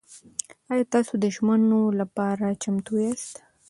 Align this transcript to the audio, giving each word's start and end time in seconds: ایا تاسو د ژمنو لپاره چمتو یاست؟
ایا 0.71 0.85
تاسو 0.93 1.13
د 1.23 1.25
ژمنو 1.35 1.81
لپاره 1.99 2.45
چمتو 2.63 2.93
یاست؟ 3.05 3.35